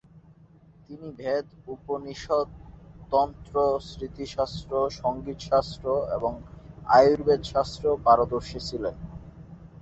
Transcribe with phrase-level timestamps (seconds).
[0.85, 1.45] তিনি বেদ,
[1.67, 2.47] উপনিষদ,
[3.11, 3.55] তন্ত্র,
[3.89, 5.85] স্মৃতিশাস্ত্র, সঙ্গীতশাস্ত্র
[6.17, 6.31] এবং
[6.89, 8.95] আয়ুর্বেদশাস্ত্রেও পারদর্শী ছিলেন।